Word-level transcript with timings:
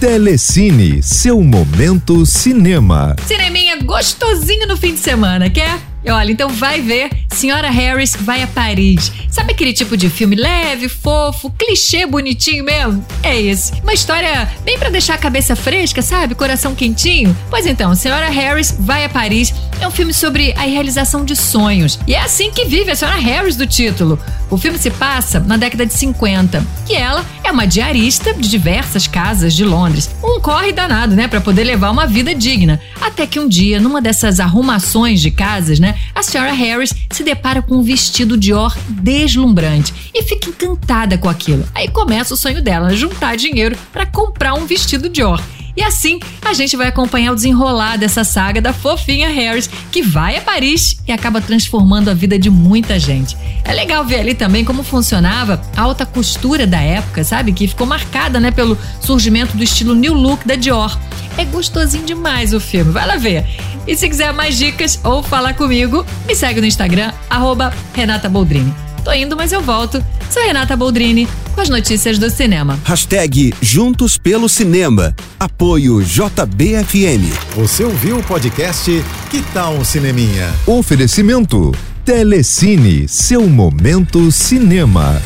Telecine, 0.00 1.02
seu 1.02 1.40
momento 1.42 2.26
cinema. 2.26 3.16
Cineminha 3.26 3.76
gostosinho 3.82 4.66
no 4.66 4.76
fim 4.76 4.92
de 4.92 5.00
semana, 5.00 5.48
quer? 5.48 5.78
Olha, 6.06 6.32
então 6.32 6.50
vai 6.50 6.82
ver 6.82 7.10
Senhora 7.32 7.70
Harris 7.70 8.14
vai 8.20 8.42
a 8.42 8.46
Paris. 8.46 9.10
Sabe 9.30 9.52
aquele 9.52 9.72
tipo 9.72 9.96
de 9.96 10.10
filme 10.10 10.36
leve, 10.36 10.88
fofo, 10.88 11.50
clichê 11.50 12.06
bonitinho 12.06 12.64
mesmo? 12.64 13.04
É 13.22 13.40
esse. 13.40 13.72
Uma 13.82 13.94
história 13.94 14.48
bem 14.64 14.78
para 14.78 14.90
deixar 14.90 15.14
a 15.14 15.18
cabeça 15.18 15.56
fresca, 15.56 16.02
sabe? 16.02 16.34
Coração 16.34 16.74
quentinho. 16.74 17.34
Pois 17.48 17.66
então, 17.66 17.94
Senhora 17.94 18.28
Harris 18.28 18.76
vai 18.78 19.04
a 19.04 19.08
Paris 19.08 19.54
é 19.80 19.88
um 19.88 19.90
filme 19.90 20.12
sobre 20.12 20.52
a 20.52 20.62
realização 20.62 21.24
de 21.24 21.34
sonhos. 21.34 21.98
E 22.06 22.14
é 22.14 22.20
assim 22.20 22.50
que 22.50 22.64
vive 22.64 22.90
a 22.90 22.96
Senhora 22.96 23.18
Harris 23.18 23.56
do 23.56 23.66
título. 23.66 24.18
O 24.54 24.56
filme 24.56 24.78
se 24.78 24.88
passa 24.88 25.40
na 25.40 25.56
década 25.56 25.84
de 25.84 25.92
50, 25.94 26.64
que 26.86 26.94
ela 26.94 27.24
é 27.42 27.50
uma 27.50 27.66
diarista 27.66 28.32
de 28.32 28.48
diversas 28.48 29.08
casas 29.08 29.52
de 29.52 29.64
Londres. 29.64 30.08
Um 30.22 30.38
corre 30.38 30.70
danado, 30.70 31.16
né, 31.16 31.26
para 31.26 31.40
poder 31.40 31.64
levar 31.64 31.90
uma 31.90 32.06
vida 32.06 32.32
digna. 32.32 32.80
Até 33.00 33.26
que 33.26 33.40
um 33.40 33.48
dia, 33.48 33.80
numa 33.80 34.00
dessas 34.00 34.38
arrumações 34.38 35.20
de 35.20 35.32
casas, 35.32 35.80
né, 35.80 35.96
a 36.14 36.22
senhora 36.22 36.52
Harris 36.52 36.94
se 37.10 37.24
depara 37.24 37.62
com 37.62 37.78
um 37.78 37.82
vestido 37.82 38.36
Dior 38.36 38.78
deslumbrante 38.88 39.92
e 40.14 40.22
fica 40.22 40.48
encantada 40.48 41.18
com 41.18 41.28
aquilo. 41.28 41.66
Aí 41.74 41.88
começa 41.88 42.34
o 42.34 42.36
sonho 42.36 42.62
dela, 42.62 42.94
juntar 42.94 43.36
dinheiro 43.36 43.76
para 43.92 44.06
comprar 44.06 44.54
um 44.54 44.66
vestido 44.66 45.08
Dior. 45.08 45.42
E 45.76 45.82
assim 45.82 46.20
a 46.42 46.52
gente 46.52 46.76
vai 46.76 46.88
acompanhar 46.88 47.32
o 47.32 47.34
desenrolar 47.34 47.96
dessa 47.96 48.22
saga 48.22 48.60
da 48.60 48.72
fofinha 48.72 49.28
Harris, 49.28 49.68
que 49.90 50.02
vai 50.02 50.36
a 50.36 50.40
Paris 50.40 50.98
e 51.06 51.12
acaba 51.12 51.40
transformando 51.40 52.10
a 52.10 52.14
vida 52.14 52.38
de 52.38 52.50
muita 52.50 52.98
gente. 52.98 53.36
É 53.64 53.72
legal 53.72 54.04
ver 54.04 54.20
ali 54.20 54.34
também 54.34 54.64
como 54.64 54.82
funcionava 54.82 55.60
a 55.76 55.82
alta 55.82 56.06
costura 56.06 56.66
da 56.66 56.80
época, 56.80 57.24
sabe? 57.24 57.52
Que 57.52 57.66
ficou 57.66 57.86
marcada 57.86 58.38
né, 58.38 58.50
pelo 58.50 58.78
surgimento 59.00 59.56
do 59.56 59.64
estilo 59.64 59.94
New 59.94 60.14
Look 60.14 60.46
da 60.46 60.54
Dior. 60.54 60.96
É 61.36 61.44
gostosinho 61.44 62.04
demais 62.04 62.54
o 62.54 62.60
filme, 62.60 62.92
vai 62.92 63.06
lá 63.06 63.16
ver. 63.16 63.44
E 63.86 63.96
se 63.96 64.08
quiser 64.08 64.32
mais 64.32 64.56
dicas 64.56 65.00
ou 65.02 65.22
falar 65.22 65.54
comigo, 65.54 66.06
me 66.26 66.34
segue 66.36 66.60
no 66.60 66.66
Instagram, 66.66 67.12
arroba 67.28 67.72
Renata 67.92 68.28
Boldrini. 68.28 68.93
Tô 69.04 69.12
indo, 69.12 69.36
mas 69.36 69.52
eu 69.52 69.60
volto. 69.60 70.02
Sou 70.30 70.42
Renata 70.42 70.74
Boldrini 70.74 71.28
com 71.54 71.60
as 71.60 71.68
notícias 71.68 72.18
do 72.18 72.30
cinema. 72.30 72.78
Hashtag 72.84 73.54
Juntos 73.60 74.16
pelo 74.16 74.48
Cinema. 74.48 75.14
Apoio 75.38 76.02
JBFM. 76.02 77.30
Você 77.54 77.84
ouviu 77.84 78.18
o 78.18 78.22
podcast 78.22 78.90
Que 79.30 79.42
Tal 79.52 79.74
um 79.74 79.84
Cineminha? 79.84 80.52
Oferecimento 80.66 81.70
Telecine, 82.04 83.06
seu 83.06 83.46
momento 83.46 84.32
cinema. 84.32 85.20